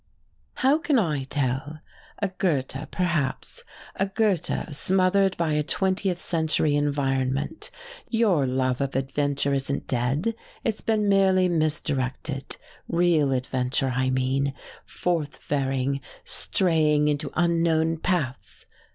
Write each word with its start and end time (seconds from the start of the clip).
"How 0.55 0.79
can 0.79 0.97
I 0.97 1.25
tell? 1.25 1.77
A 2.17 2.29
Goethe, 2.29 2.89
perhaps 2.89 3.63
a 3.95 4.07
Goethe 4.07 4.73
smothered 4.73 5.37
by 5.37 5.51
a 5.53 5.61
twentieth 5.61 6.19
century 6.19 6.75
environment. 6.75 7.69
Your 8.09 8.47
love 8.47 8.81
of 8.81 8.95
adventure 8.95 9.53
isn't 9.53 9.85
dead, 9.87 10.33
it's 10.63 10.81
been 10.81 11.07
merely 11.07 11.47
misdirected, 11.49 12.57
real 12.87 13.31
adventure, 13.31 13.93
I 13.95 14.09
mean, 14.09 14.55
forth 14.85 15.37
faring, 15.37 16.01
straying 16.23 17.07
into 17.07 17.29
unknown 17.35 17.97
paths. 17.99 18.65